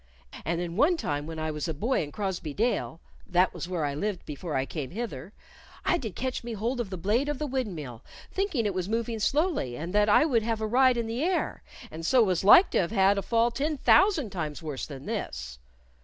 And 0.43 0.59
then 0.59 0.75
one 0.77 0.97
time 0.97 1.27
when 1.27 1.37
I 1.37 1.51
was 1.51 1.67
a 1.67 1.75
boy 1.75 2.01
in 2.01 2.11
Crosbey 2.11 2.55
Dale 2.55 2.99
that 3.27 3.53
was 3.53 3.69
where 3.69 3.85
I 3.85 3.93
lived 3.93 4.25
before 4.25 4.55
I 4.55 4.65
came 4.65 4.89
hither 4.89 5.31
I 5.85 5.99
did 5.99 6.15
catch 6.15 6.43
me 6.43 6.53
hold 6.53 6.79
of 6.79 6.89
the 6.89 6.97
blade 6.97 7.29
of 7.29 7.37
the 7.37 7.45
windmill, 7.45 8.03
thinking 8.31 8.65
it 8.65 8.73
was 8.73 8.89
moving 8.89 9.19
slowly, 9.19 9.77
and 9.77 9.93
that 9.93 10.09
I 10.09 10.25
would 10.25 10.41
have 10.41 10.59
a 10.59 10.65
ride 10.65 10.97
i' 10.97 11.03
th' 11.03 11.11
air, 11.21 11.61
and 11.91 12.03
so 12.03 12.23
was 12.23 12.43
like 12.43 12.71
to 12.71 12.79
have 12.79 12.89
had 12.89 13.19
a 13.19 13.21
fall 13.21 13.51
ten 13.51 13.77
thousand 13.77 14.31
times 14.31 14.63
worse 14.63 14.87
than 14.87 15.05
this." 15.05 15.59